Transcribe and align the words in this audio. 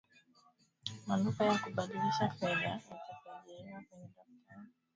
maduka 1.07 1.45
ya 1.45 1.55
kubadilisha 1.57 2.29
fedha 2.29 2.61
yatasajiriwa 2.69 3.81
kwenye 3.89 4.07
daftari 4.07 4.69